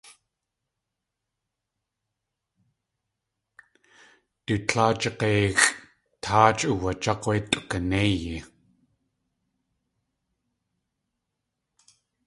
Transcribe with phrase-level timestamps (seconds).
[4.45, 5.63] Du tláa jig̲eixʼ
[6.23, 8.37] táach uwaják̲ wé tʼukanéiyi.